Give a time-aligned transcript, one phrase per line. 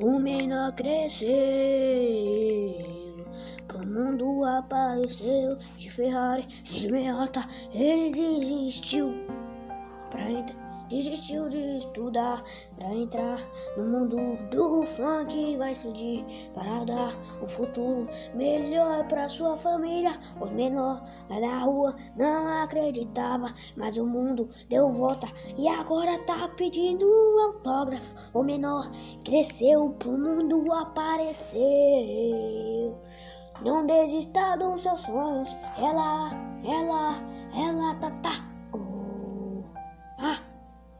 [0.00, 1.26] o menor cresceu,
[3.66, 9.12] pro mundo apareceu de Ferrari, de meiota, ele desistiu
[10.10, 10.65] pra entrar.
[10.88, 12.42] Desistiu de estudar
[12.76, 13.38] pra entrar
[13.76, 14.16] no mundo
[14.50, 16.24] do funk vai explodir
[16.54, 17.12] para dar
[17.42, 20.16] um futuro melhor pra sua família.
[20.40, 25.26] Os menores lá na rua não acreditava, mas o mundo deu volta
[25.56, 28.38] e agora tá pedindo um autógrafo.
[28.38, 28.88] O menor
[29.24, 31.66] cresceu pro mundo apareceu.
[33.64, 35.56] Não desista dos seus sonhos.
[35.78, 36.30] Ela,
[36.62, 36.95] ela,